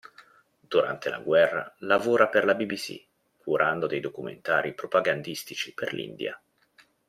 Durante 0.59 1.09
la 1.11 1.19
guerra 1.19 1.75
lavora 1.81 2.27
per 2.27 2.43
la 2.43 2.55
BBC 2.55 3.05
curando 3.37 3.85
dei 3.85 3.99
documentari 3.99 4.73
propagandistici 4.73 5.75
per 5.75 5.93
l'India. 5.93 6.41